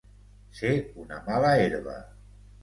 [0.59, 0.71] Ser
[1.03, 1.99] una mala herba.